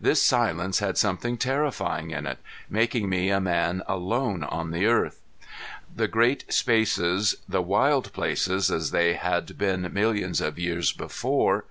[0.00, 2.38] This silence had something terrifying in it,
[2.70, 5.20] making me a man alone on the earth.
[5.94, 11.64] The great spaces, the wild places as they had been millions of years before!